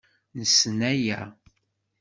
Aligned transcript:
Nessen 0.39 0.79
aya. 0.91 1.21